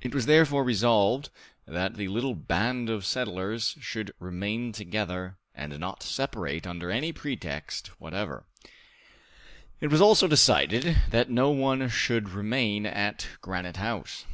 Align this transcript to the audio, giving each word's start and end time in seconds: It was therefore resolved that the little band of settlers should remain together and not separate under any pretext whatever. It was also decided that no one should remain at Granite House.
It 0.00 0.14
was 0.14 0.26
therefore 0.26 0.62
resolved 0.62 1.30
that 1.66 1.96
the 1.96 2.06
little 2.06 2.36
band 2.36 2.88
of 2.88 3.04
settlers 3.04 3.74
should 3.80 4.12
remain 4.20 4.70
together 4.70 5.36
and 5.52 5.76
not 5.80 6.00
separate 6.00 6.64
under 6.64 6.92
any 6.92 7.12
pretext 7.12 7.88
whatever. 8.00 8.46
It 9.80 9.88
was 9.88 10.00
also 10.00 10.28
decided 10.28 10.96
that 11.10 11.28
no 11.28 11.50
one 11.50 11.88
should 11.88 12.28
remain 12.28 12.86
at 12.86 13.26
Granite 13.40 13.78
House. 13.78 14.26